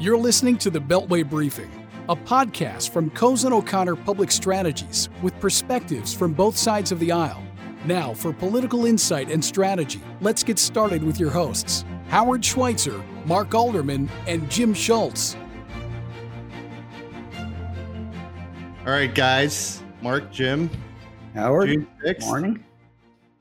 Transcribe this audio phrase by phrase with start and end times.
[0.00, 1.70] You're listening to the Beltway Briefing,
[2.08, 7.42] a podcast from Cozen O'Connor Public Strategies with perspectives from both sides of the aisle.
[7.84, 13.54] Now, for political insight and strategy, let's get started with your hosts, Howard Schweitzer, Mark
[13.54, 15.36] Alderman, and Jim Schultz.
[18.86, 19.82] All right, guys.
[20.00, 20.70] Mark, Jim.
[21.34, 22.64] Howard, June 6th, morning.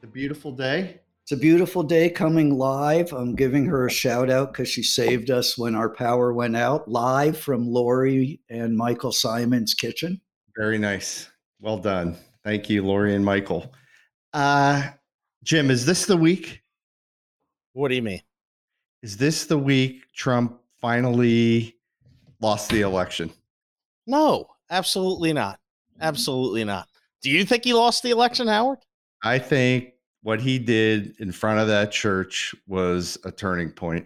[0.02, 1.00] The beautiful day.
[1.30, 3.14] It's a beautiful day coming live.
[3.14, 6.88] I'm giving her a shout out because she saved us when our power went out.
[6.88, 10.20] Live from Lori and Michael Simon's kitchen.
[10.58, 11.30] Very nice.
[11.62, 12.18] Well done.
[12.44, 13.72] Thank you, Lori and Michael.
[14.34, 14.88] Uh,
[15.44, 16.64] Jim, is this the week?
[17.74, 18.24] What do you mean?
[19.04, 21.76] Is this the week Trump finally
[22.42, 23.30] lost the election?
[24.08, 25.60] No, absolutely not.
[26.02, 26.88] Absolutely not.
[27.22, 28.80] Do you think he lost the election, Howard?
[29.22, 34.06] I think what he did in front of that church was a turning point.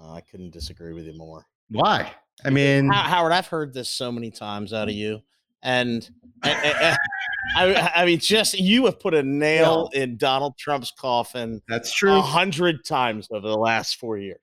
[0.00, 1.46] Uh, I couldn't disagree with you more.
[1.68, 2.12] Why?
[2.44, 5.22] I mean, Howard, I've heard this so many times out of you,
[5.62, 6.08] and,
[6.42, 6.96] and, and
[7.56, 10.02] I, I, mean, just you have put a nail yeah.
[10.02, 11.60] in Donald Trump's coffin.
[11.68, 12.14] That's true.
[12.16, 14.40] A hundred times over the last four years,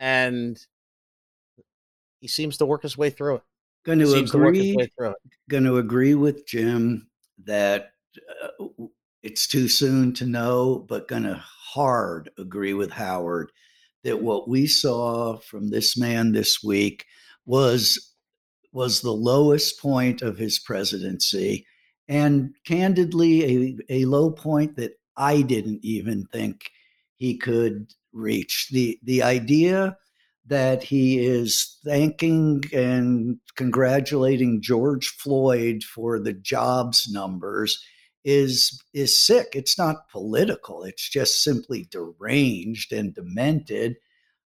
[0.00, 0.58] and
[2.20, 3.42] he seems to work his way through it.
[3.84, 4.76] Going to agree.
[4.98, 5.14] To
[5.48, 7.08] going to agree with Jim
[7.44, 7.92] that
[8.42, 8.64] uh,
[9.26, 13.50] it's too soon to know, but going to hard agree with Howard
[14.04, 17.04] that what we saw from this man this week
[17.44, 18.14] was
[18.72, 21.66] was the lowest point of his presidency
[22.06, 26.70] and candidly a, a low point that I didn't even think
[27.16, 28.68] he could reach.
[28.70, 29.96] The the idea
[30.46, 37.82] that he is thanking and congratulating George Floyd for the jobs numbers
[38.26, 39.50] is is sick.
[39.54, 40.82] It's not political.
[40.82, 43.96] It's just simply deranged and demented.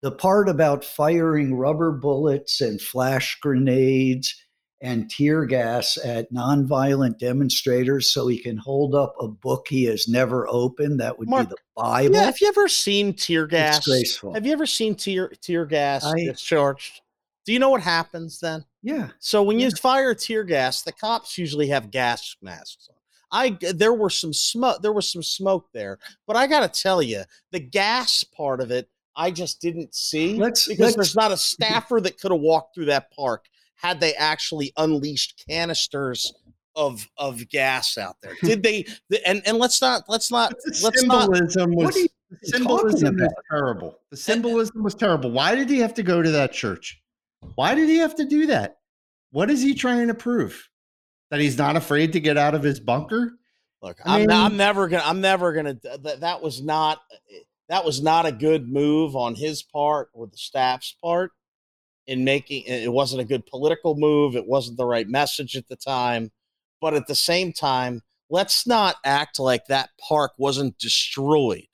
[0.02, 4.36] The part about firing rubber bullets and flash grenades
[4.82, 10.08] and tear gas at nonviolent demonstrators so he can hold up a book he has
[10.08, 12.16] never opened that would Mark, be the Bible.
[12.16, 13.78] Yeah, have you ever seen tear gas?
[13.78, 14.34] It's graceful.
[14.34, 17.00] Have you ever seen tear tear gas I, discharged?
[17.46, 18.66] Do you know what happens then?
[18.82, 19.08] Yeah.
[19.18, 19.68] So when yeah.
[19.68, 22.96] you fire tear gas, the cops usually have gas masks on.
[23.32, 27.02] I there were some smoke there was some smoke there, but I got to tell
[27.02, 31.32] you, the gas part of it I just didn't see let's, because let's, there's not
[31.32, 36.32] a staffer that could have walked through that park had they actually unleashed canisters
[36.74, 38.34] of of gas out there.
[38.42, 38.86] Did they?
[39.26, 42.08] And and let's not let's not let's symbolism not, was the
[42.44, 43.98] symbolism was terrible.
[44.10, 45.30] The symbolism was terrible.
[45.30, 47.02] Why did he have to go to that church?
[47.56, 48.78] Why did he have to do that?
[49.32, 50.68] What is he trying to prove?
[51.32, 53.32] That he's not afraid to get out of his bunker?
[53.80, 55.02] Look, I am I'm never gonna.
[55.04, 55.78] I'm never gonna.
[55.82, 57.00] That, that was not.
[57.70, 61.32] That was not a good move on his part or the staff's part
[62.06, 62.64] in making.
[62.66, 64.36] It wasn't a good political move.
[64.36, 66.30] It wasn't the right message at the time.
[66.82, 71.68] But at the same time, let's not act like that park wasn't destroyed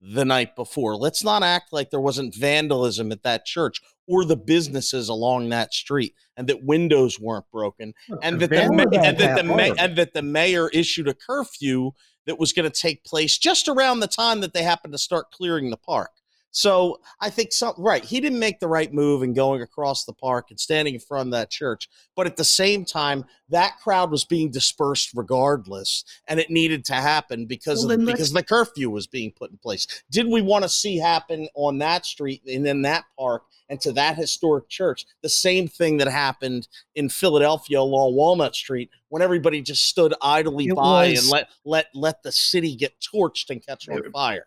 [0.00, 0.94] the night before.
[0.94, 5.72] Let's not act like there wasn't vandalism at that church or the businesses along that
[5.72, 8.90] street and that windows weren't broken and that, the, and, that
[9.36, 11.92] the and that the mayor issued a curfew
[12.26, 15.30] that was going to take place just around the time that they happened to start
[15.30, 16.10] clearing the park.
[16.52, 18.04] So I think some right.
[18.04, 21.28] He didn't make the right move in going across the park and standing in front
[21.28, 21.88] of that church.
[22.14, 26.94] But at the same time, that crowd was being dispersed regardless, and it needed to
[26.94, 29.86] happen because well, of, because the curfew was being put in place.
[30.10, 33.92] Did we want to see happen on that street and in that park and to
[33.92, 39.62] that historic church the same thing that happened in Philadelphia along Walnut Street when everybody
[39.62, 43.64] just stood idly it by was, and let let let the city get torched and
[43.64, 44.46] catch on fire?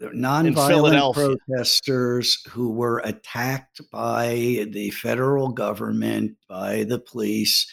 [0.00, 7.70] nonviolent protesters who were attacked by the federal government, by the police,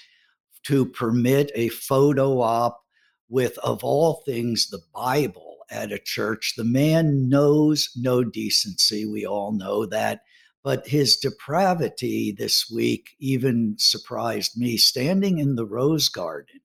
[0.63, 2.81] to permit a photo op
[3.29, 6.53] with, of all things, the Bible at a church.
[6.57, 9.05] The man knows no decency.
[9.05, 10.21] We all know that.
[10.63, 14.77] But his depravity this week even surprised me.
[14.77, 16.61] Standing in the Rose Garden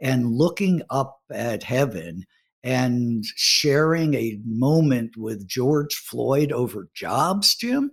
[0.00, 2.24] and looking up at heaven
[2.62, 7.92] and sharing a moment with George Floyd over jobs, Jim?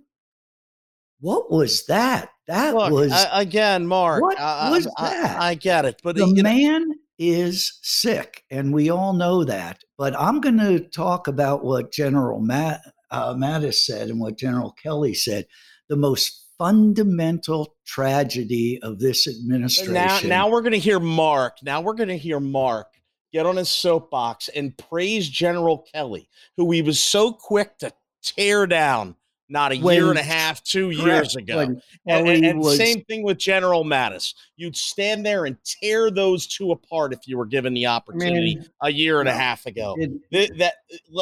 [1.20, 2.30] What was that?
[2.46, 4.22] That Look, was I, again, Mark.
[4.22, 5.40] What I, was I, that?
[5.40, 6.94] I, get it, but uh, the man know.
[7.18, 9.82] is sick, and we all know that.
[9.96, 12.80] But I'm going to talk about what General Matt,
[13.10, 15.46] uh, Mattis said and what General Kelly said.
[15.88, 19.94] The most fundamental tragedy of this administration.
[19.94, 21.58] Now, now we're going to hear Mark.
[21.62, 22.88] Now we're going to hear Mark
[23.32, 28.66] get on his soapbox and praise General Kelly, who he was so quick to tear
[28.66, 29.16] down
[29.48, 31.58] not a when, year and a half, two years ago.
[31.60, 34.34] and, and, and was, same thing with General Mattis.
[34.56, 38.60] You'd stand there and tear those two apart if you were given the opportunity I
[38.60, 39.96] mean, a year and a half ago.
[39.98, 40.74] It, that,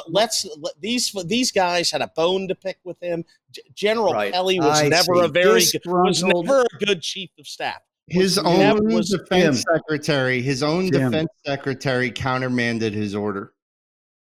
[0.08, 3.24] let's let, these these guys had a bone to pick with him.
[3.74, 4.32] General right.
[4.32, 7.80] Kelly was I never a very good, was never a good chief of staff.
[8.08, 11.10] His own defense secretary, his own Jim.
[11.10, 13.52] defense secretary countermanded his order.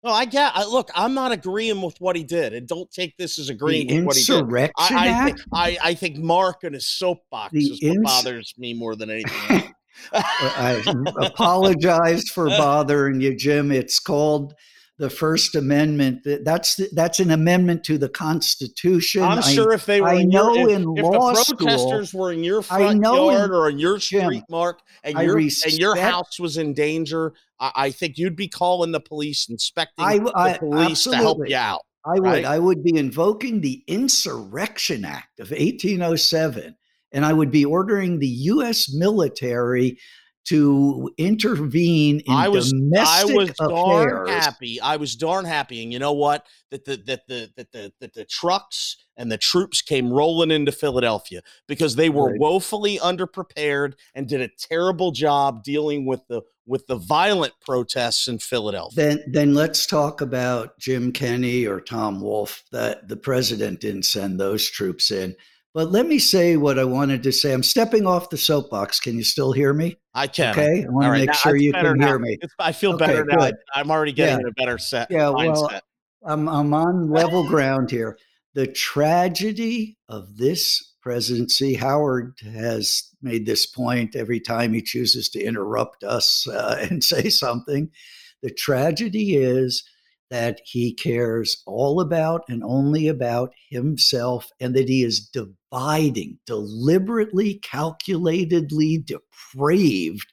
[0.06, 0.53] No, I get.
[0.55, 3.88] I, look, I'm not agreeing with what he did, and don't take this as agreeing
[3.88, 4.70] the with what he did.
[4.79, 8.55] I, I, think, I, I think Mark and his soapbox the is ins- what bothers
[8.56, 9.75] me more than anything.
[10.12, 10.81] I
[11.20, 13.73] apologize for bothering you, Jim.
[13.73, 14.55] It's called
[14.98, 16.26] the First Amendment.
[16.44, 19.22] That's that's an amendment to the Constitution.
[19.22, 22.20] I'm sure if they were, I know your, if, in if law the protesters school,
[22.20, 25.72] were in your front yard in, or in your street, Jim, Mark, and your respect,
[25.72, 30.04] and your house was in danger, I, I, think you'd be calling the police, inspecting
[30.04, 31.19] I, I, the police absolutely.
[31.19, 31.82] to help you out.
[32.06, 32.22] I would.
[32.22, 32.44] Right?
[32.44, 36.75] I would be invoking the Insurrection Act of 1807,
[37.12, 38.93] and I would be ordering the U.S.
[38.94, 39.98] military
[40.46, 43.69] to intervene in I was, domestic I was affairs.
[43.70, 44.81] darn happy.
[44.81, 46.46] I was darn happy, and you know what?
[46.70, 50.72] That the that the that the that the trucks and the troops came rolling into
[50.72, 52.40] Philadelphia because they were right.
[52.40, 58.38] woefully underprepared and did a terrible job dealing with the with the violent protests in
[58.38, 58.96] Philadelphia.
[58.96, 62.62] Then then let's talk about Jim Kenney or Tom Wolf.
[62.70, 65.34] That the president didn't send those troops in.
[65.76, 67.52] But let me say what I wanted to say.
[67.52, 68.99] I'm stepping off the soapbox.
[68.99, 69.99] Can you still hear me?
[70.14, 70.52] I can.
[70.52, 70.87] Okay.
[70.87, 72.06] I want to make sure you can now.
[72.06, 72.38] hear me.
[72.40, 73.37] It's, I feel okay, better now.
[73.37, 73.56] Good.
[73.75, 74.49] I'm already getting yeah.
[74.49, 75.11] a better set.
[75.11, 75.25] Yeah.
[75.25, 75.70] Mindset.
[75.70, 75.81] Well,
[76.25, 78.17] I'm, I'm on level ground here.
[78.55, 85.44] The tragedy of this presidency, Howard has made this point every time he chooses to
[85.44, 87.90] interrupt us uh, and say something.
[88.43, 89.84] The tragedy is
[90.31, 97.61] that he cares all about and only about himself, and that he is dividing, deliberately,
[97.61, 100.32] calculatedly depraved,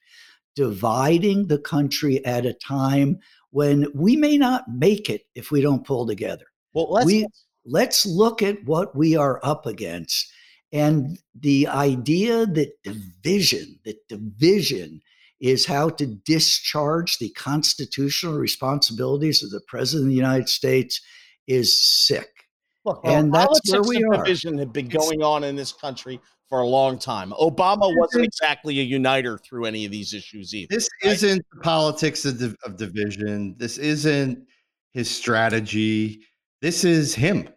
[0.56, 3.20] dividing the country at a time
[3.52, 6.46] when we may not make it if we don't pull together.
[6.74, 7.28] Well, let's, we,
[7.66, 10.32] let's look at what we are up against.
[10.72, 15.02] And the idea that division, that division
[15.44, 21.02] is how to discharge the constitutional responsibilities of the president of the United States
[21.48, 22.30] is sick.
[22.86, 24.24] Look, and that's where we are.
[24.24, 27.32] Division had been going on in this country for a long time.
[27.32, 30.68] Obama wasn't exactly a uniter through any of these issues either.
[30.70, 31.12] This right?
[31.12, 33.56] isn't politics of, of division.
[33.58, 34.48] This isn't
[34.94, 36.22] his strategy.
[36.62, 37.50] This is him.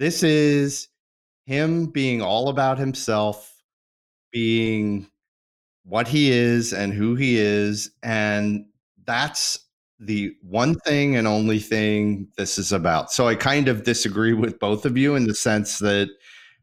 [0.00, 0.88] This is
[1.46, 3.54] him being all about himself,
[4.32, 5.06] being
[5.84, 7.90] what he is and who he is.
[8.02, 8.66] And
[9.06, 9.58] that's
[10.00, 13.12] the one thing and only thing this is about.
[13.12, 16.08] So I kind of disagree with both of you in the sense that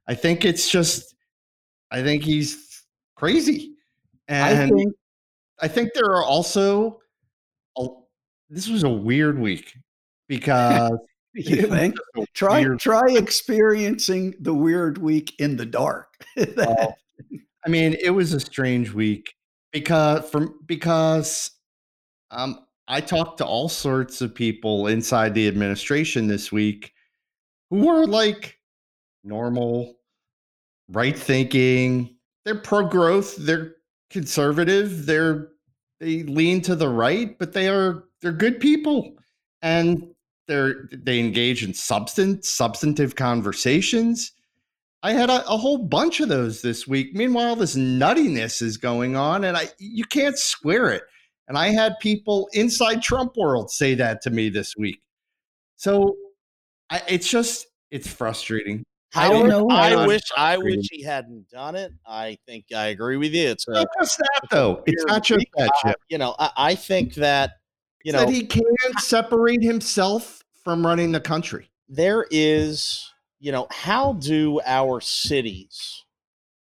[0.07, 1.15] I think it's just,
[1.91, 2.83] I think he's
[3.15, 3.75] crazy.
[4.27, 4.93] And I think,
[5.61, 6.99] I think there are also,
[7.77, 7.87] a,
[8.49, 9.73] this was a weird week
[10.27, 10.91] because.
[11.33, 11.95] you think?
[12.33, 16.09] Try try experiencing the weird week in the dark.
[16.57, 16.97] well,
[17.65, 19.35] I mean, it was a strange week
[19.71, 21.51] because from because
[22.31, 26.93] um I talked to all sorts of people inside the administration this week
[27.69, 28.59] who were like
[29.23, 29.97] normal,
[30.89, 32.15] right thinking.
[32.43, 33.75] They're pro growth, they're
[34.09, 35.49] conservative, they're
[35.99, 39.15] they lean to the right, but they are they're good people.
[39.61, 40.07] And
[40.47, 44.33] they're they engage in substance substantive conversations
[45.03, 47.15] I had a, a, whole bunch of those this week.
[47.15, 51.03] Meanwhile, this nuttiness is going on, and I you can't square it.
[51.47, 55.01] And I had people inside Trump world say that to me this week.
[55.75, 56.15] So
[56.89, 58.83] I, it's just it's frustrating.
[59.13, 59.67] I don't know.
[59.69, 61.91] I wish I wish he hadn't done it.
[62.05, 63.49] I think I agree with you.
[63.49, 64.83] It's not just that though.
[64.85, 65.71] It's not just that.
[65.83, 67.51] Uh, you know, I, I, think that
[68.05, 71.69] you know that he can't separate himself from running the country.
[71.89, 73.10] There is
[73.41, 76.05] you know, how do our cities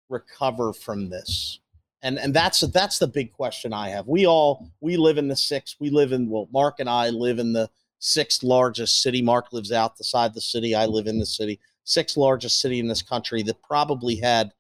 [0.10, 1.60] recover from this?
[2.02, 4.08] And and that's that's the big question I have.
[4.08, 5.76] We all we live in the sixth.
[5.80, 9.22] We live in well, Mark and I live in the sixth largest city.
[9.22, 10.74] Mark lives outside the city.
[10.74, 11.60] I live in the city.
[11.84, 14.52] Sixth largest city in this country that probably had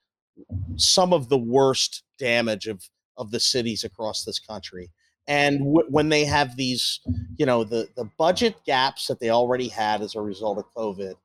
[0.75, 2.88] some of the worst damage of
[3.18, 4.91] of the cities across this country.
[5.27, 7.00] And w- when they have these,
[7.38, 11.15] you know, the the budget gaps that they already had as a result of COVID,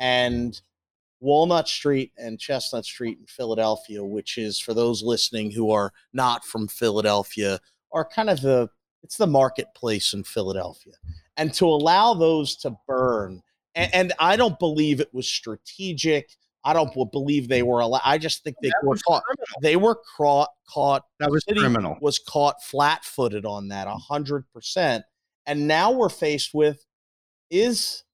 [0.00, 0.60] and
[1.20, 6.44] Walnut Street and Chestnut Street in Philadelphia, which is for those listening who are not
[6.44, 7.60] from Philadelphia,
[7.92, 8.68] are kind of the
[9.02, 10.94] it's the marketplace in Philadelphia.
[11.36, 13.42] And to allow those to burn
[13.74, 16.30] and, and I don't believe it was strategic.
[16.64, 18.02] I don't believe they were allowed.
[18.04, 19.22] I just think they that were caught.
[19.24, 19.46] Criminal.
[19.62, 20.48] They were caught.
[20.68, 21.04] Caught.
[21.18, 21.96] That was criminal.
[22.00, 25.04] Was caught flat-footed on that, hundred percent.
[25.46, 26.84] And now we're faced with:
[27.50, 28.04] Is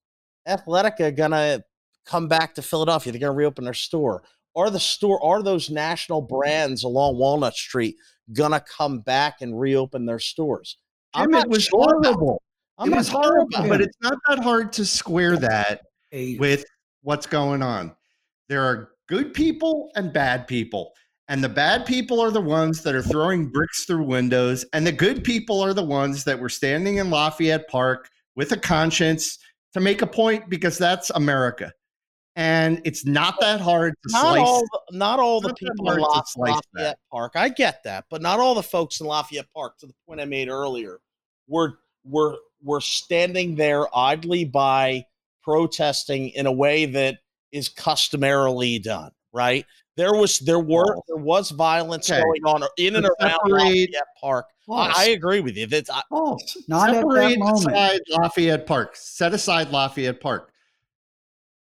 [0.47, 1.65] Athletica gonna
[2.07, 3.13] come back to Philadelphia?
[3.13, 4.23] They're gonna reopen their store.
[4.55, 5.23] Are the store?
[5.23, 6.35] Are those national mm-hmm.
[6.35, 7.97] brands along Walnut Street
[8.33, 10.79] gonna come back and reopen their stores?
[11.13, 12.43] I'm Jim, it was sure horrible.
[12.85, 15.83] it was horrible, but it's not that hard to square that
[16.39, 16.65] with
[17.03, 17.95] what's going on.
[18.49, 20.93] There are good people and bad people.
[21.29, 24.93] And the bad people are the ones that are throwing bricks through windows, and the
[24.93, 29.39] good people are the ones that were standing in Lafayette Park with a conscience
[29.73, 31.73] to make a point because that's America.
[32.37, 34.47] And it's not that hard to not slice.
[34.47, 36.99] All the, not all the people in Lafayette that.
[37.11, 37.33] Park.
[37.35, 39.79] I get that, but not all the folks in Lafayette Park.
[39.79, 41.01] To the point I made earlier,
[41.49, 45.07] were were were standing there idly by,
[45.43, 47.19] protesting in a way that
[47.53, 49.65] is customarily done, right?
[49.97, 52.21] There was there were there was violence okay.
[52.21, 54.45] going on in and around Lafayette Park.
[54.71, 55.67] I, I, agree with you.
[55.67, 55.89] That's.
[56.69, 58.03] Not at that moment.
[58.11, 58.97] Lafayette Park.
[58.97, 60.53] Set aside Lafayette Park.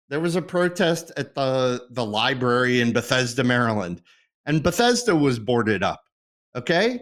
[0.09, 4.01] There was a protest at the the library in Bethesda, Maryland,
[4.45, 6.03] and Bethesda was boarded up.
[6.55, 7.01] Okay,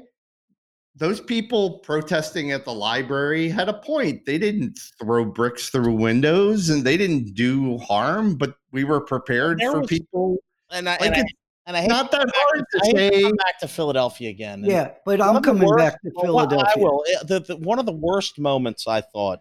[0.96, 4.26] those people protesting at the library had a point.
[4.26, 9.60] They didn't throw bricks through windows and they didn't do harm, but we were prepared
[9.60, 10.38] for was, people.
[10.72, 11.24] And I, like and, I,
[11.66, 13.10] and I hate not that hard to, say.
[13.10, 14.64] To come back to Philadelphia again.
[14.64, 16.74] Yeah, but I'm coming worst, back to Philadelphia.
[16.76, 17.04] I will.
[17.10, 19.40] Eh, the, the, one of the worst moments I thought,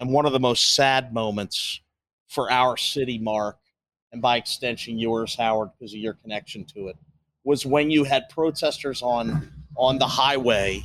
[0.00, 1.80] and one of the most sad moments
[2.30, 3.58] for our city, Mark,
[4.12, 6.96] and by extension yours, Howard, because of your connection to it,
[7.44, 10.82] was when you had protesters on on the highway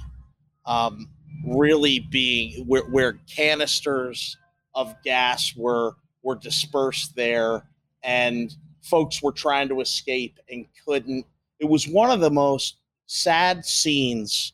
[0.65, 1.09] um,
[1.45, 4.37] really being where, where canisters
[4.73, 7.63] of gas were were dispersed there
[8.03, 11.25] and folks were trying to escape and couldn't
[11.59, 14.53] it was one of the most sad scenes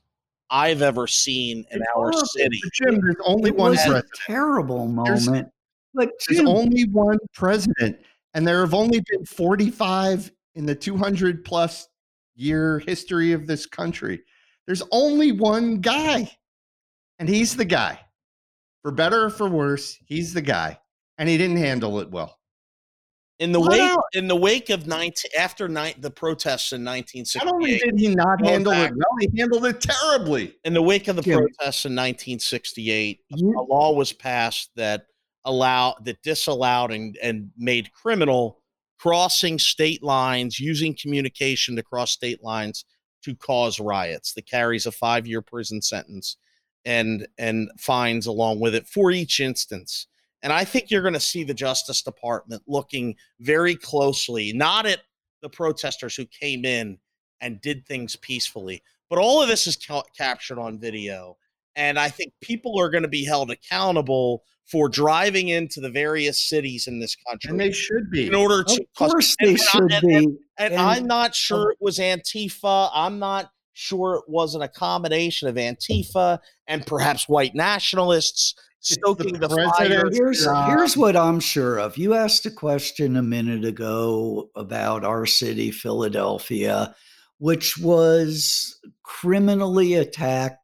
[0.50, 2.26] I've ever seen in it's our horrible.
[2.26, 2.62] city.
[2.74, 4.06] Jim, there's only it one president.
[4.26, 5.26] terrible moment.
[5.34, 5.46] There's,
[5.94, 8.00] but Jim, there's only one president,
[8.34, 11.88] and there have only been 45 in the 200 plus
[12.36, 14.22] year history of this country.
[14.68, 16.32] There's only one guy,
[17.20, 18.00] and he's the guy.
[18.84, 20.80] For better or for worse, he's the guy,
[21.18, 22.38] and he didn't handle it well.
[23.40, 27.44] In the wake, in the wake of 19, after night the protests in 1968.
[27.44, 30.56] Not only did he not handle back, it well, he handled it terribly.
[30.64, 35.08] In the wake of the protests in 1968, you, a law was passed that
[35.46, 38.62] allowed that disallowed and, and made criminal
[39.00, 42.86] crossing state lines, using communication to cross state lines
[43.24, 46.38] to cause riots that carries a five year prison sentence
[46.86, 50.08] and and fines along with it for each instance.
[50.44, 55.02] And I think you're going to see the Justice Department looking very closely, not at
[55.42, 56.98] the protesters who came in
[57.42, 61.38] and did things peacefully, but all of this is ca- captured on video.
[61.76, 66.40] And I think people are going to be held accountable for driving into the various
[66.40, 67.50] cities in this country.
[67.50, 68.28] And they should be.
[68.28, 68.74] In order to.
[68.82, 70.16] Of course, they should and, be.
[70.16, 72.90] And, and, and I'm not sure it was Antifa.
[72.94, 79.48] I'm not sure it wasn't a combination of Antifa and perhaps white nationalists stoking the,
[79.48, 80.10] the fire.
[80.12, 81.98] Here's, here's what I'm sure of.
[81.98, 86.96] You asked a question a minute ago about our city, Philadelphia,
[87.40, 90.61] which was criminally attacked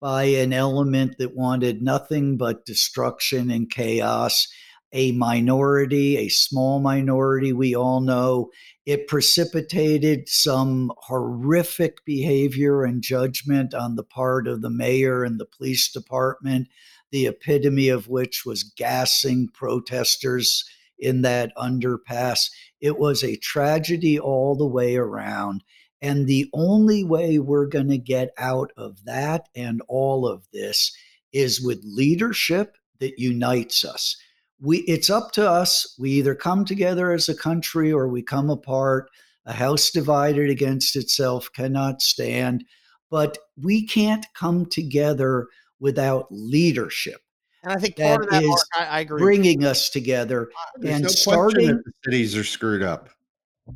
[0.00, 4.48] by an element that wanted nothing but destruction and chaos.
[4.92, 8.50] A minority, a small minority, we all know.
[8.86, 15.44] It precipitated some horrific behavior and judgment on the part of the mayor and the
[15.44, 16.68] police department,
[17.10, 20.64] the epitome of which was gassing protesters
[20.98, 22.50] in that underpass.
[22.80, 25.62] It was a tragedy all the way around.
[26.00, 30.92] And the only way we're going to get out of that and all of this
[31.32, 34.16] is with leadership that unites us.
[34.60, 35.94] We, it's up to us.
[35.98, 39.10] We either come together as a country or we come apart.
[39.46, 42.64] A house divided against itself cannot stand.
[43.10, 45.48] But we can't come together
[45.80, 47.20] without leadership.
[47.62, 50.50] And I think of that, Mark, I, I, agree, bringing us together
[50.84, 51.68] and no starting.
[51.68, 53.10] the cities are screwed up.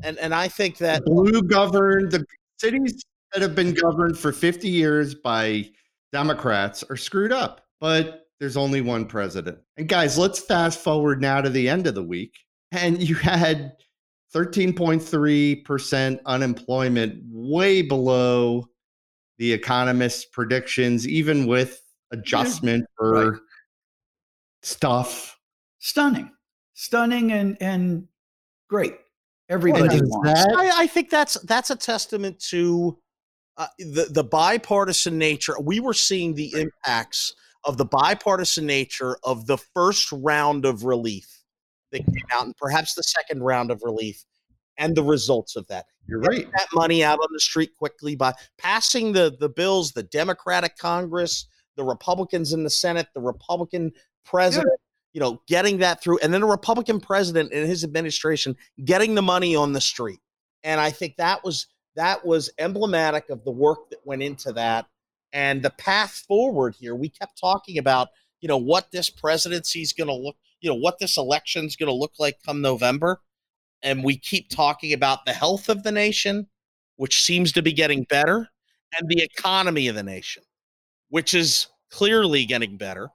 [0.02, 2.24] And and I think that the blue governed the
[2.58, 5.68] cities that have been governed for 50 years by
[6.12, 7.66] Democrats are screwed up.
[7.80, 9.58] But there's only one president.
[9.76, 12.34] And guys, let's fast forward now to the end of the week.
[12.72, 13.76] And you had
[14.34, 18.66] 13.3% unemployment, way below
[19.38, 21.80] the economists' predictions, even with
[22.12, 23.40] adjustment yeah, for right.
[24.62, 25.38] stuff
[25.78, 26.30] stunning,
[26.74, 28.06] stunning, and and
[28.68, 28.94] great.
[29.52, 30.44] Everybody wants.
[30.44, 30.54] That?
[30.56, 32.98] I, I, think that's that's a testament to
[33.58, 35.54] uh, the the bipartisan nature.
[35.60, 41.28] We were seeing the impacts of the bipartisan nature of the first round of relief
[41.90, 44.24] that came out, and perhaps the second round of relief,
[44.78, 45.84] and the results of that.
[46.08, 46.50] You're right.
[46.52, 51.46] That money out on the street quickly by passing the the bills, the Democratic Congress,
[51.76, 53.92] the Republicans in the Senate, the Republican
[54.24, 54.72] president.
[54.72, 54.81] Yeah
[55.12, 59.22] you know, getting that through, and then a Republican president and his administration getting the
[59.22, 60.20] money on the street.
[60.64, 61.66] And I think that was
[61.96, 64.86] that was emblematic of the work that went into that
[65.32, 66.94] and the path forward here.
[66.94, 68.08] We kept talking about,
[68.40, 71.76] you know, what this presidency is going to look, you know, what this election is
[71.76, 73.20] going to look like come November.
[73.82, 76.46] And we keep talking about the health of the nation,
[76.96, 78.48] which seems to be getting better,
[78.96, 80.44] and the economy of the nation,
[81.08, 83.10] which is clearly getting better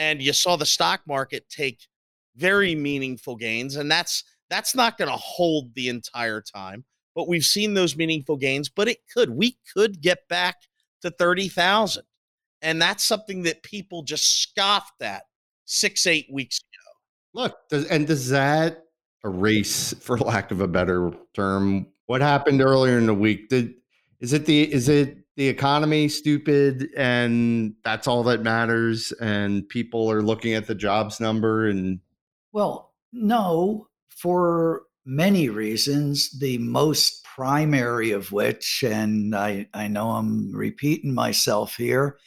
[0.00, 1.86] and you saw the stock market take
[2.34, 7.44] very meaningful gains and that's that's not going to hold the entire time but we've
[7.44, 10.56] seen those meaningful gains but it could we could get back
[11.02, 12.02] to 30,000
[12.62, 15.22] and that's something that people just scoffed at
[15.66, 17.42] 6 8 weeks ago.
[17.42, 18.84] Look does, and does that
[19.24, 23.48] erase for lack of a better term what happened earlier in the week?
[23.48, 23.74] Did
[24.20, 30.10] is it the is it the economy stupid and that's all that matters and people
[30.10, 32.00] are looking at the jobs number and
[32.52, 40.54] well no for many reasons the most primary of which and i i know i'm
[40.54, 42.18] repeating myself here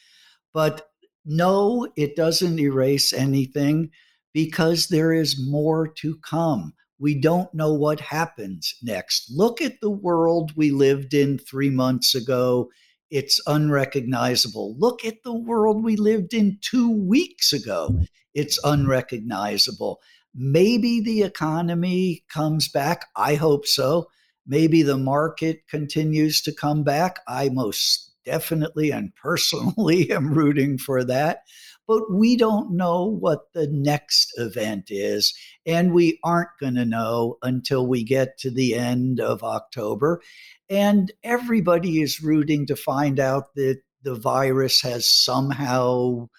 [0.54, 0.90] but
[1.26, 3.90] no it doesn't erase anything
[4.34, 9.30] because there is more to come we don't know what happens next.
[9.30, 12.70] Look at the world we lived in three months ago
[13.14, 14.76] it's unrecognizable.
[14.80, 18.02] Look at the world we lived in two weeks ago.
[18.34, 20.02] It's unrecognizable.
[20.34, 23.06] Maybe the economy comes back.
[23.16, 24.08] I hope so.
[24.48, 27.20] Maybe the market continues to come back.
[27.28, 31.44] I most definitely and personally am rooting for that.
[31.88, 35.34] But we don't know what the next event is.
[35.66, 40.22] And we aren't going to know until we get to the end of October.
[40.70, 46.30] And everybody is rooting to find out that the virus has somehow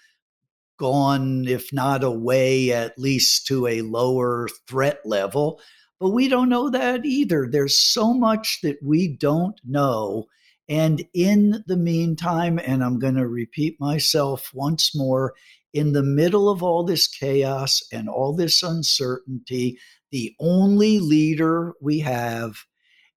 [0.79, 5.61] gone, if not away, at least to a lower threat level.
[6.01, 7.49] But we don't know that either.
[7.51, 10.27] There's so much that we don't know.
[10.69, 15.35] And in the meantime, and I'm going to repeat myself once more,
[15.75, 19.79] in the middle of all this chaos and all this uncertainty,
[20.13, 22.55] the only leader we have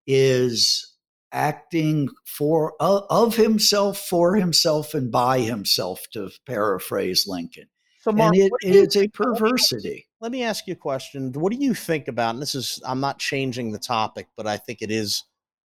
[0.07, 0.95] is
[1.31, 7.67] acting for uh, of himself for himself and by himself to paraphrase lincoln.
[7.99, 10.07] So Mark, and it, it is a perversity.
[10.21, 11.33] let me ask you a question.
[11.33, 14.57] What do you think about and this is i'm not changing the topic but i
[14.57, 15.25] think it is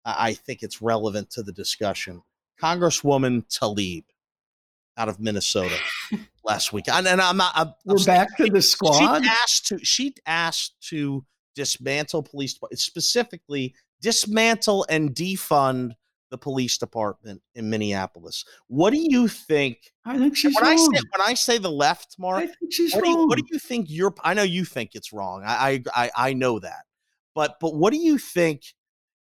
[0.08, 2.22] i think it's relevant to the discussion
[2.62, 4.06] congresswoman Tlaib
[4.98, 5.76] out of minnesota
[6.44, 9.30] last week and, and i'm not I'm, we're I'm back saying, to the squad she
[9.30, 15.94] asked to she asked to dismantle police specifically dismantle and defund
[16.30, 18.44] the police department in Minneapolis.
[18.68, 19.94] What do you think?
[20.06, 20.74] I think she's when wrong.
[20.74, 23.14] I say when I say the left, Mark, I think she's what wrong.
[23.14, 23.88] Do you, what do you think?
[23.90, 24.14] You're.
[24.24, 25.44] I know you think it's wrong.
[25.46, 26.84] I, I I know that,
[27.34, 28.64] but but what do you think?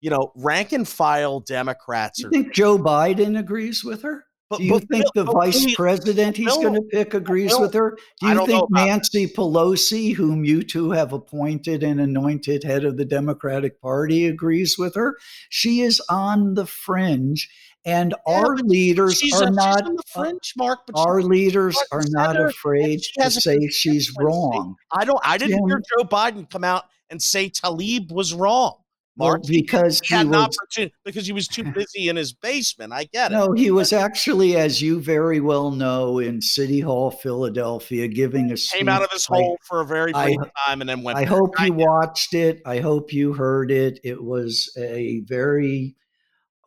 [0.01, 2.19] You know, rank and file Democrats.
[2.19, 4.27] You are, think Joe Biden agrees with her?
[4.49, 7.73] But, Do you think Bill, the vice president he's going to pick agrees Bill, with
[7.73, 7.97] her?
[8.21, 13.03] Do you think Nancy Pelosi, whom you two have appointed and anointed head of the
[13.03, 15.17] Democratic Party, agrees with her?
[15.49, 17.49] She is on the fringe.
[17.83, 20.79] And yeah, our leaders are a, not uh, fringe, Mark.
[20.95, 24.75] our leaders are not afraid to say she's wrong.
[24.91, 25.19] I don't.
[25.23, 28.75] I didn't hear Joe Biden come out and say Tlaib was wrong.
[29.17, 32.15] Mark, well, because he, he had was, an opportunity because he was too busy in
[32.15, 32.93] his basement.
[32.93, 33.35] I get it.
[33.35, 38.55] No, he was actually, as you very well know, in City Hall, Philadelphia, giving a
[38.55, 41.17] came out of his hole for a very brief I, time and then went.
[41.17, 42.61] I hope you watched it.
[42.65, 43.99] I hope you heard it.
[44.03, 45.95] It was a very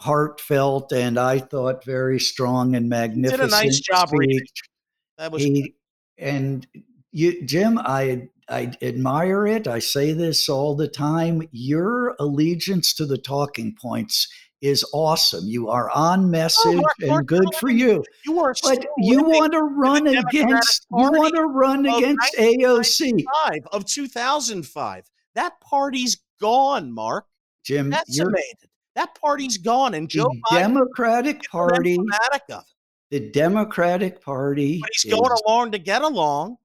[0.00, 3.42] heartfelt and I thought very strong and magnificent.
[3.42, 4.18] Did a nice job speech.
[4.18, 4.46] reading.
[5.18, 5.74] That was he,
[6.18, 6.66] and
[7.12, 7.78] you, Jim.
[7.78, 9.68] I I admire it.
[9.68, 11.48] I say this all the time.
[11.52, 14.28] Your allegiance to the talking points
[14.60, 15.46] is awesome.
[15.46, 18.04] You are on oh, message oh, Mark, and Mark, good for you.
[18.26, 20.86] You are, but you want to run against.
[20.90, 23.24] You want to run against AOC
[23.72, 25.10] of 2005.
[25.34, 27.26] That party's gone, Mark.
[27.64, 28.68] Jim, decimated.
[28.96, 31.98] That party's gone, and Joe the Biden Democratic Party.
[33.10, 34.80] The Democratic Party.
[34.80, 36.56] But he's is, going along to get along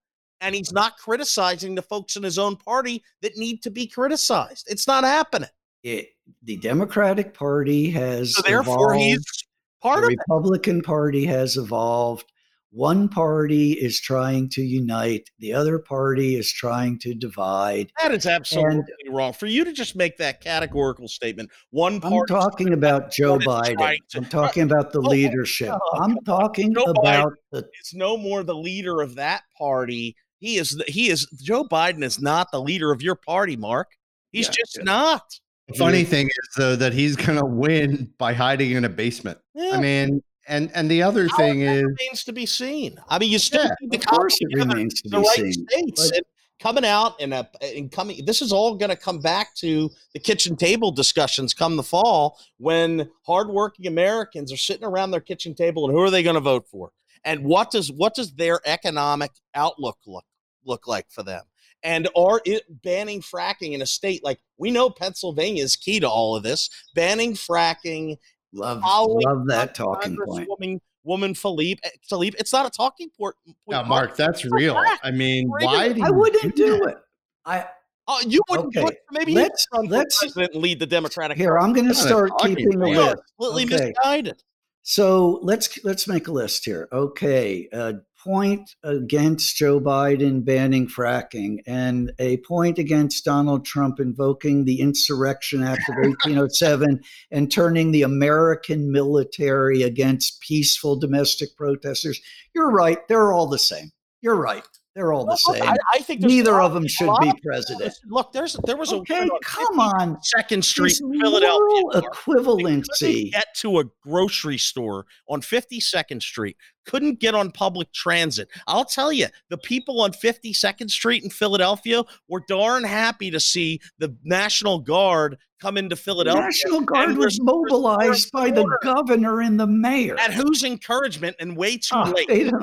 [0.41, 4.67] and he's not criticizing the folks in his own party that need to be criticized.
[4.69, 5.49] It's not happening.
[5.83, 6.09] It,
[6.43, 8.99] the Democratic Party has so therefore evolved.
[8.99, 9.43] he's
[9.81, 12.31] part the of Republican Party has evolved.
[12.75, 17.89] One party is trying to unite, the other party is trying to divide.
[18.01, 19.31] That is absolutely and, wrong.
[19.31, 23.77] For you to just make that categorical statement, one I'm talking about Joe Biden.
[24.09, 25.71] To, I'm talking about the oh, leadership.
[25.71, 27.69] Oh, I'm talking Joe about Biden the.
[27.79, 30.17] It's no more the leader of that party.
[30.45, 30.79] He is.
[30.87, 31.25] He is.
[31.41, 33.89] Joe Biden is not the leader of your party, Mark.
[34.31, 34.83] He's yeah, just yeah.
[34.83, 35.23] not.
[35.67, 36.11] The funny mm-hmm.
[36.11, 39.39] thing is, though, that he's going to win by hiding in a basement.
[39.55, 39.71] Yeah.
[39.73, 42.95] I mean, and and the other How thing is remains to be seen.
[43.09, 45.53] I mean, you still yeah, need to of course it remains to be right seen.
[45.67, 46.21] States and
[46.59, 48.23] coming out and a and coming.
[48.23, 52.37] This is all going to come back to the kitchen table discussions come the fall
[52.59, 56.39] when hardworking Americans are sitting around their kitchen table and who are they going to
[56.39, 56.91] vote for?
[57.23, 60.23] And what does what does their economic outlook look
[60.65, 61.43] look like for them?
[61.83, 66.09] And are it banning fracking in a state like we know Pennsylvania is key to
[66.09, 68.17] all of this, banning fracking
[68.55, 68.81] Love,
[69.25, 70.47] love that talking point.
[70.47, 73.35] Woman, woman Philippe, eh, Philippe, it's not a talking point.
[73.67, 74.81] Yeah, Mark, that's real.
[75.03, 75.91] I mean, why?
[75.91, 76.97] Do you I wouldn't do it.
[77.45, 77.65] I.
[78.07, 78.77] Oh, you wouldn't.
[78.77, 78.95] Okay.
[79.11, 81.37] maybe let's let's president lead the Democratic.
[81.37, 83.23] Here, I'm going to start keeping a list.
[83.39, 83.87] Completely okay.
[83.87, 84.43] misguided.
[84.83, 86.87] So let's let's make a list here.
[86.93, 87.93] Okay, uh,
[88.25, 95.61] point against Joe Biden banning fracking and a point against Donald Trump invoking the Insurrection
[95.63, 102.19] Act of 1807 and turning the American military against peaceful domestic protesters.
[102.55, 103.07] You're right.
[103.07, 103.91] They're all the same.
[104.21, 104.63] You're right.
[104.95, 105.61] They're all the same.
[105.61, 107.93] I, I think neither of them should be president.
[108.05, 112.01] Look, there's there was okay, a come on Second Street, Philadelphia.
[112.01, 113.29] Equivalency.
[113.33, 116.55] Get to a grocery store on 52nd Street.
[116.85, 118.47] Couldn't get on public transit.
[118.67, 123.81] I'll tell you, the people on 52nd Street in Philadelphia were darn happy to see
[123.99, 126.41] the National Guard come into Philadelphia.
[126.41, 130.17] The National Guard was mobilized by the governor and the mayor.
[130.17, 132.53] At whose encouragement and way too oh, late.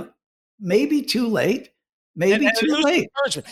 [0.59, 1.73] Maybe too late
[2.15, 3.09] Maybe and, and too late.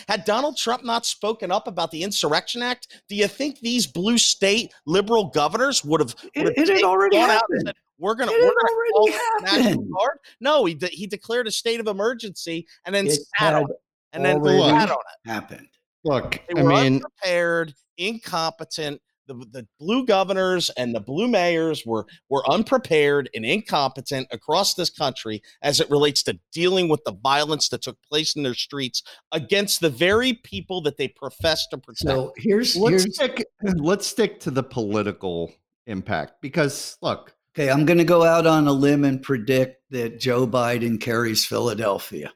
[0.07, 4.17] Had Donald Trump not spoken up about the Insurrection Act, do you think these blue
[4.17, 6.15] state liberal governors would have?
[6.35, 7.63] It, it had already happened.
[7.65, 10.17] Said, we're going to we're going to National Guard.
[10.39, 13.77] No, he he declared a state of emergency and then it sat on it,
[14.13, 15.29] and then sat on it.
[15.29, 15.67] Happened.
[16.03, 19.01] Look, they I mean, unprepared, incompetent
[19.33, 24.89] the, the blue governors and the blue mayors were were unprepared and incompetent across this
[24.89, 29.03] country as it relates to dealing with the violence that took place in their streets
[29.31, 32.09] against the very people that they profess to protect.
[32.09, 35.53] So here's let's here's, stick let's stick to the political
[35.87, 37.35] impact because look.
[37.53, 41.45] Okay, I'm going to go out on a limb and predict that Joe Biden carries
[41.45, 42.31] Philadelphia.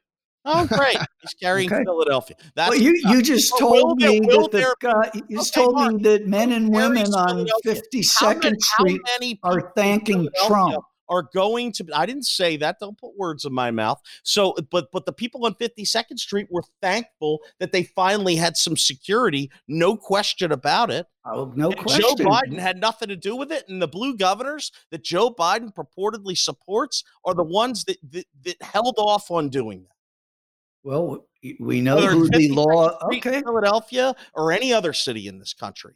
[0.45, 0.97] Oh, great!
[1.21, 1.83] He's carrying okay.
[1.83, 2.37] Philadelphia.
[2.53, 5.65] That's well, you you just oh, told me there, that the guy, you just okay,
[5.65, 9.01] told Mark, me that men and women on 52nd Street
[9.43, 10.83] are thanking Trump.
[11.07, 11.85] Are going to.
[11.93, 12.77] I didn't say that.
[12.79, 14.01] Don't put words in my mouth.
[14.23, 18.75] So, but but the people on 52nd Street were thankful that they finally had some
[18.75, 19.51] security.
[19.67, 21.05] No question about it.
[21.23, 22.01] Oh, no and question.
[22.01, 25.71] Joe Biden had nothing to do with it, and the blue governors that Joe Biden
[25.71, 29.94] purportedly supports are the ones that that, that held off on doing that.
[30.85, 31.25] Well,
[31.59, 32.95] we know Whether who the law.
[33.05, 35.95] Okay, Philadelphia or any other city in this country,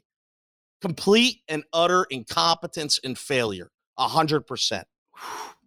[0.82, 4.88] complete and utter incompetence and failure, a hundred percent.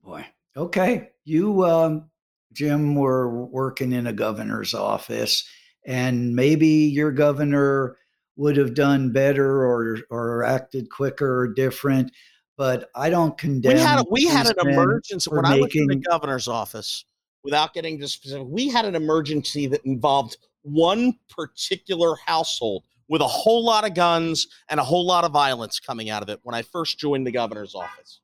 [0.02, 2.10] Boy, okay, you, um,
[2.52, 5.48] Jim, were working in a governor's office,
[5.86, 7.96] and maybe your governor
[8.34, 12.10] would have done better or or acted quicker or different.
[12.56, 13.74] But I don't condemn.
[13.74, 17.04] We had we had an emergency when making, I was in the governor's office
[17.44, 23.26] without getting to specific, we had an emergency that involved one particular household with a
[23.26, 26.54] whole lot of guns and a whole lot of violence coming out of it when
[26.54, 28.20] I first joined the governor's office.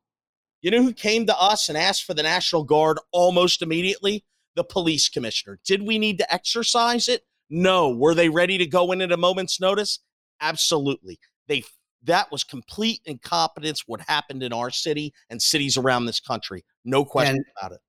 [0.61, 4.25] You know who came to us and asked for the National Guard almost immediately?
[4.55, 5.59] The police commissioner.
[5.63, 7.23] Did we need to exercise it?
[7.49, 7.89] No.
[7.89, 9.99] Were they ready to go in at a moment's notice?
[10.41, 11.19] Absolutely.
[11.47, 11.63] They
[12.03, 16.63] that was complete incompetence what happened in our city and cities around this country.
[16.85, 17.79] No question and, about it.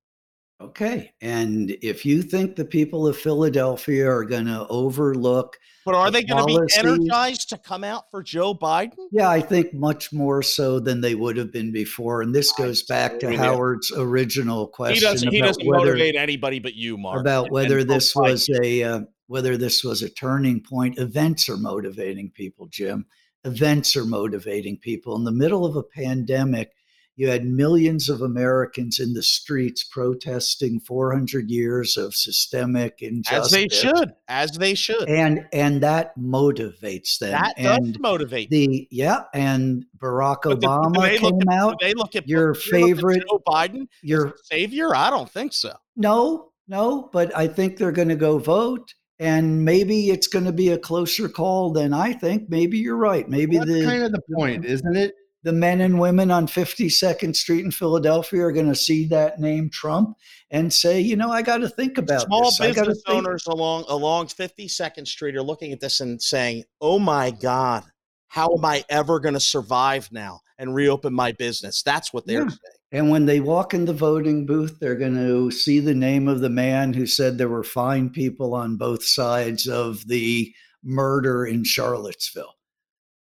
[0.61, 1.13] Okay.
[1.23, 5.59] And if you think the people of Philadelphia are going to overlook.
[5.87, 8.97] But are they going to be energized to come out for Joe Biden?
[9.11, 12.21] Yeah, I think much more so than they would have been before.
[12.21, 14.97] And this goes back to Howard's original question.
[14.97, 17.21] He doesn't, he doesn't whether, motivate anybody but you, Mark.
[17.21, 20.99] About whether this was a uh, whether this was a turning point.
[20.99, 23.07] Events are motivating people, Jim.
[23.45, 25.17] Events are motivating people.
[25.17, 26.73] In the middle of a pandemic,
[27.21, 33.45] You had millions of Americans in the streets protesting 400 years of systemic injustice.
[33.45, 37.33] As they should, as they should, and and that motivates them.
[37.33, 39.25] That and does motivate the yeah.
[39.35, 41.79] And Barack but Obama do, do came at, out.
[41.79, 44.97] they look at your favorite Joe Biden, your savior.
[44.97, 45.77] I don't think so.
[45.97, 50.53] No, no, but I think they're going to go vote and maybe it's going to
[50.53, 52.49] be a closer call than I think.
[52.49, 53.29] Maybe you're right.
[53.29, 55.13] Maybe That's the kind of the point, isn't it?
[55.43, 59.71] The men and women on 52nd Street in Philadelphia are going to see that name
[59.71, 60.17] Trump
[60.51, 62.59] and say, you know, I got to think about Small this.
[62.59, 67.85] business owners along along 52nd Street are looking at this and saying, "Oh my God,
[68.29, 72.43] how am I ever going to survive now and reopen my business?" That's what they're
[72.43, 72.49] yeah.
[72.49, 72.77] saying.
[72.93, 76.41] And when they walk in the voting booth, they're going to see the name of
[76.41, 81.63] the man who said there were fine people on both sides of the murder in
[81.63, 82.57] Charlottesville.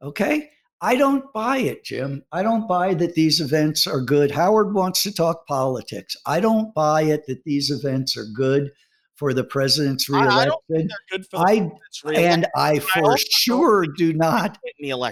[0.03, 0.51] Okay.
[0.83, 2.25] I don't buy it, Jim.
[2.33, 4.31] I don't buy that these events are good.
[4.31, 6.17] Howard wants to talk politics.
[6.27, 8.73] I don't buy it that these events are good
[9.15, 10.91] for the president's reelection.
[11.35, 11.71] I,
[12.05, 14.59] I and I for I sure do not.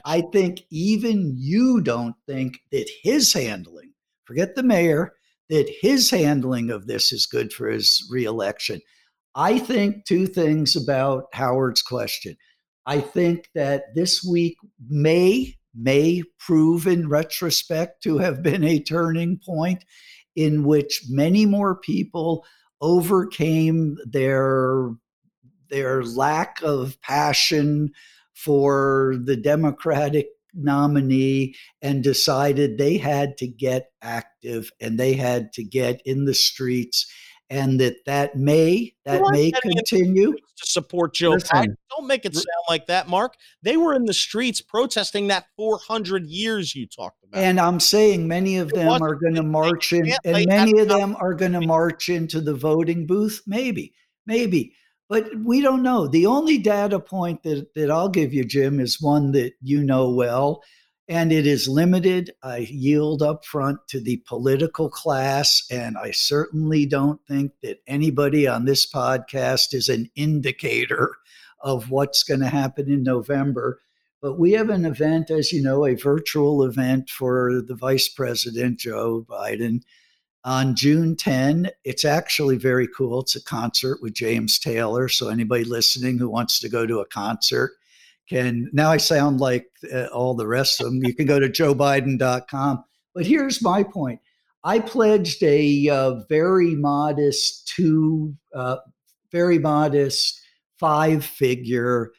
[0.04, 3.92] I think even you don't think that his handling
[4.30, 5.14] forget the mayor,
[5.48, 8.80] that his handling of this is good for his reelection.
[9.34, 12.36] I think two things about Howard's question.
[12.86, 14.56] I think that this week
[14.88, 19.84] may may prove in retrospect to have been a turning point
[20.36, 22.44] in which many more people
[22.80, 24.90] overcame their
[25.68, 27.90] their lack of passion
[28.34, 35.62] for the democratic nominee and decided they had to get active and they had to
[35.62, 37.06] get in the streets
[37.50, 41.74] and that that may that may continue to support Joe Biden.
[41.90, 43.34] Don't make it sound like that, Mark.
[43.62, 47.42] They were in the streets protesting that 400 years you talked about.
[47.42, 51.16] And I'm saying many of them are going to march in, and many of them
[51.18, 53.42] are going to march into the voting booth.
[53.46, 53.92] Maybe,
[54.26, 54.72] maybe.
[55.08, 56.06] But we don't know.
[56.06, 60.08] The only data point that, that I'll give you, Jim, is one that you know
[60.08, 60.62] well,
[61.10, 62.30] and it is limited.
[62.40, 68.46] I yield up front to the political class, and I certainly don't think that anybody
[68.46, 71.16] on this podcast is an indicator
[71.62, 73.80] of what's going to happen in November.
[74.22, 78.78] But we have an event, as you know, a virtual event for the Vice President,
[78.78, 79.82] Joe Biden
[80.44, 81.70] on June 10.
[81.82, 83.22] It's actually very cool.
[83.22, 85.08] It's a concert with James Taylor.
[85.08, 87.72] So anybody listening who wants to go to a concert
[88.30, 91.04] can now I sound like uh, all the rest of them.
[91.04, 92.84] You can go to joebiden.com.
[93.12, 94.20] But here's my point.
[94.62, 98.76] I pledged a uh, very modest two, uh,
[99.32, 100.40] very modest
[100.78, 102.12] five figure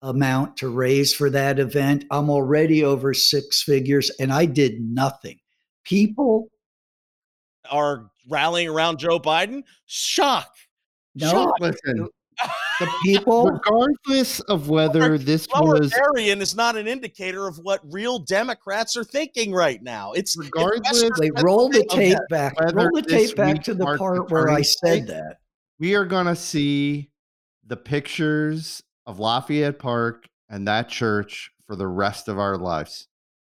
[0.00, 2.04] amount to raise for that event.
[2.12, 5.40] I'm already over six figures and I did nothing.
[5.82, 6.50] People
[7.68, 9.64] are rallying around Joe Biden.
[9.86, 10.54] Shock.
[11.16, 11.54] No, Shock.
[11.60, 12.08] listen.
[12.80, 18.96] The people, regardless of whether this was is not an indicator of what real Democrats
[18.96, 20.12] are thinking right now.
[20.12, 21.10] It's regardless.
[21.18, 22.54] Wait, roll the tape back.
[22.72, 25.38] Roll the tape back to the part where I said that.
[25.80, 27.10] We are going to see
[27.66, 33.08] the pictures of Lafayette Park and that church for the rest of our lives.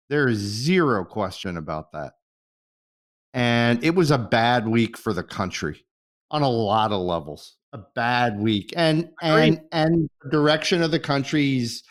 [0.09, 2.13] There is zero question about that
[3.33, 5.85] and it was a bad week for the country
[6.31, 7.56] on a lot of levels.
[7.73, 11.43] A bad week, and and and direction of the country.
[11.43, 11.83] He's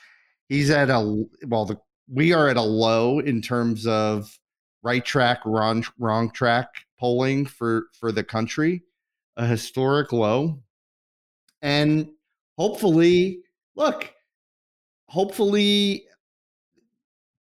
[0.49, 1.67] he's at a well.
[1.67, 4.39] The, we are at a low in terms of
[4.83, 8.83] right track, wrong wrong track polling for for the country,
[9.37, 10.62] a historic low,
[11.61, 12.09] and
[12.57, 13.41] hopefully,
[13.75, 14.12] look,
[15.09, 16.07] hopefully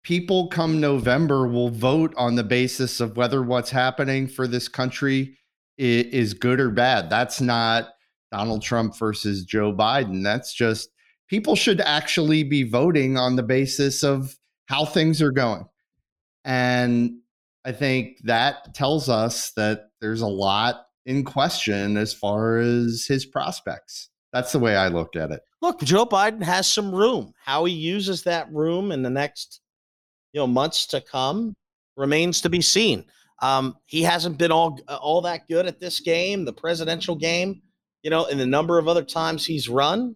[0.03, 5.37] people come November will vote on the basis of whether what's happening for this country
[5.77, 7.09] is, is, good or bad.
[7.09, 7.89] That's not
[8.31, 10.23] Donald Trump versus Joe Biden.
[10.23, 10.89] That's just
[11.29, 14.35] people should actually be voting on the basis of
[14.67, 15.65] how things are going.
[16.45, 17.19] And
[17.65, 23.25] I think that tells us that there's a lot in question as far as his
[23.25, 24.09] prospects.
[24.33, 25.41] That's the way I look at it.
[25.61, 27.33] Look, Joe Biden has some room.
[27.43, 29.61] How he uses that room in the next
[30.33, 31.55] you know months to come
[31.95, 33.05] remains to be seen.
[33.41, 37.61] Um, he hasn't been all all that good at this game, the presidential game,
[38.07, 40.15] you know, in the number of other times he's run.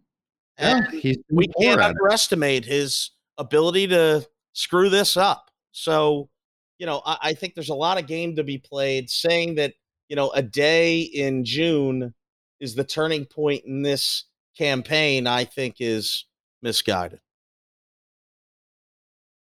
[0.58, 5.51] And yeah, we can't underestimate his ability to screw this up.
[5.73, 6.30] So,
[6.77, 9.10] you know, I, I think there's a lot of game to be played.
[9.10, 9.73] Saying that,
[10.08, 12.13] you know, a day in June
[12.62, 14.23] is the turning point in this
[14.58, 16.27] campaign, I think is
[16.62, 17.19] misguided.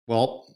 [0.08, 0.48] Well,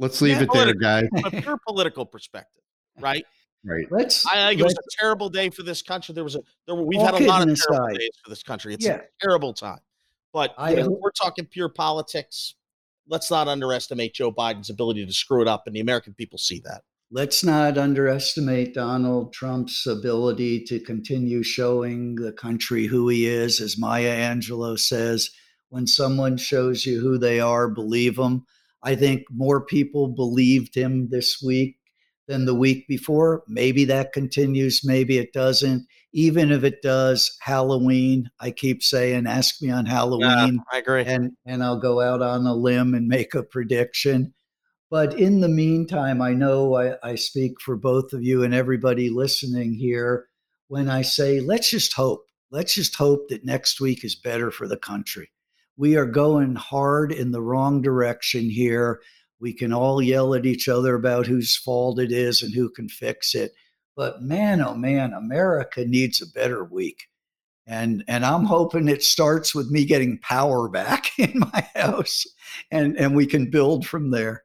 [0.00, 1.06] Let's leave yeah, it there, guys.
[1.12, 2.64] From a pure political perspective,
[2.98, 3.24] right?
[3.64, 3.86] Right.
[3.90, 4.26] Let's.
[4.26, 6.14] I think it was a terrible day for this country.
[6.14, 6.40] There was a.
[6.66, 7.98] There were, we've had a lot of terrible aside.
[7.98, 8.74] days for this country.
[8.74, 8.96] It's yeah.
[8.96, 9.78] a terrible time.
[10.32, 12.54] But I, know, we're talking pure politics.
[13.06, 16.60] Let's not underestimate Joe Biden's ability to screw it up, and the American people see
[16.64, 16.82] that.
[17.10, 23.60] Let's not underestimate Donald Trump's ability to continue showing the country who he is.
[23.60, 25.30] As Maya Angelou says,
[25.68, 28.46] when someone shows you who they are, believe them.
[28.82, 31.76] I think more people believed him this week
[32.32, 33.42] than the week before.
[33.46, 35.86] Maybe that continues, maybe it doesn't.
[36.14, 40.54] Even if it does, Halloween, I keep saying, ask me on Halloween.
[40.54, 41.04] Yeah, I agree.
[41.04, 44.32] And and I'll go out on a limb and make a prediction.
[44.90, 49.10] But in the meantime, I know I, I speak for both of you and everybody
[49.10, 50.28] listening here
[50.68, 52.24] when I say, let's just hope.
[52.50, 55.30] Let's just hope that next week is better for the country.
[55.76, 59.00] We are going hard in the wrong direction here.
[59.42, 62.88] We can all yell at each other about whose fault it is and who can
[62.88, 63.52] fix it.
[63.96, 67.08] But man, oh man, America needs a better week.
[67.66, 72.24] And and I'm hoping it starts with me getting power back in my house
[72.70, 74.44] and, and we can build from there.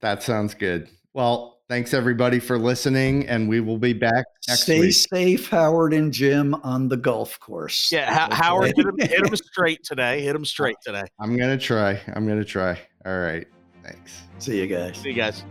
[0.00, 0.88] That sounds good.
[1.12, 4.92] Well, thanks everybody for listening, and we will be back next Stay week.
[4.92, 7.90] safe, Howard and Jim, on the golf course.
[7.90, 8.36] Yeah, okay.
[8.36, 10.20] Howard hit him, hit him straight today.
[10.22, 11.04] Hit him straight today.
[11.20, 12.00] I'm gonna try.
[12.14, 12.78] I'm gonna try.
[13.06, 13.46] All right.
[13.84, 14.22] Thanks.
[14.38, 14.96] See you guys.
[14.96, 15.44] See you guys.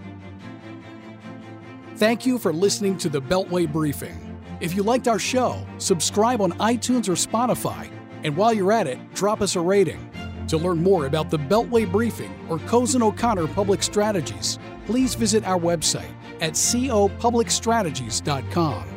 [1.95, 4.19] Thank you for listening to the Beltway Briefing.
[4.59, 7.91] If you liked our show, subscribe on iTunes or Spotify,
[8.23, 10.09] and while you're at it, drop us a rating.
[10.47, 15.59] To learn more about the Beltway Briefing or Cozen O'Connor Public Strategies, please visit our
[15.59, 18.92] website at copublicstrategies.com.